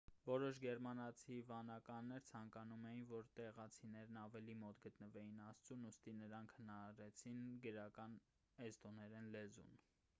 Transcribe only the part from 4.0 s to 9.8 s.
ավելի մոտ գտնվեին աստծուն ուստի նրանք հնարեցին գրական էստոներեն լեզուն